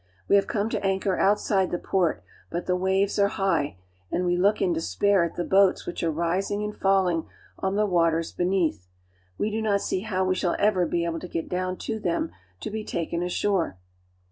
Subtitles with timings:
[0.27, 3.77] We have come to anchor outside the port, but the waves are high,
[4.11, 7.27] and we look in despair at the boats which are rising and falling
[7.59, 8.87] on the waters beneath.
[9.37, 12.31] We do not see how we shall ever be able to get down to them
[12.61, 13.77] to be taken ashore.